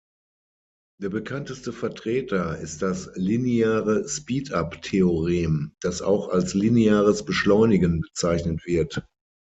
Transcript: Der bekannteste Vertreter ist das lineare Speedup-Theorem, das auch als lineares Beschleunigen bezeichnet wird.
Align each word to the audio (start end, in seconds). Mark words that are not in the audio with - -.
Der 0.99 1.09
bekannteste 1.09 1.71
Vertreter 1.71 2.57
ist 2.57 2.81
das 2.81 3.11
lineare 3.13 4.07
Speedup-Theorem, 4.07 5.75
das 5.79 6.01
auch 6.01 6.29
als 6.29 6.55
lineares 6.55 7.23
Beschleunigen 7.23 7.99
bezeichnet 8.01 8.65
wird. 8.65 9.05